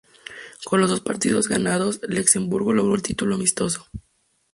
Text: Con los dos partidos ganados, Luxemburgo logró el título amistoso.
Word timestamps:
Con 0.65 0.79
los 0.81 0.89
dos 0.89 1.01
partidos 1.01 1.47
ganados, 1.47 1.99
Luxemburgo 2.07 2.73
logró 2.73 2.95
el 2.95 3.03
título 3.03 3.35
amistoso. 3.35 3.85